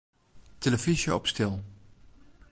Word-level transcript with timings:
Tillefyzje 0.61 1.13
op 1.15 1.27
stil. 1.27 1.63